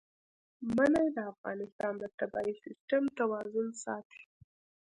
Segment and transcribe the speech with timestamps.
[0.75, 4.21] منی د افغانستان د طبعي سیسټم توازن ساتي.